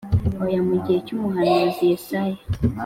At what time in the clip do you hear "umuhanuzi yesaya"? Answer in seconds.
1.15-2.37